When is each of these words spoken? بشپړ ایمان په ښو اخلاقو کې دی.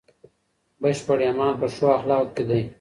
بشپړ 0.81 1.17
ایمان 1.25 1.53
په 1.61 1.67
ښو 1.73 1.87
اخلاقو 1.97 2.33
کې 2.35 2.43
دی. 2.49 2.61